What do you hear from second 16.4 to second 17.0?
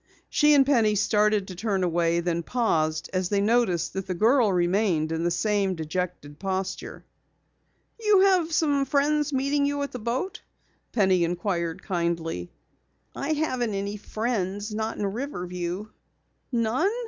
"None?"